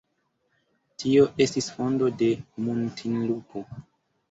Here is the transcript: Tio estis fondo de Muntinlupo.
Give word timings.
Tio 1.03 1.25
estis 1.45 1.69
fondo 1.77 2.11
de 2.23 2.33
Muntinlupo. 2.65 3.67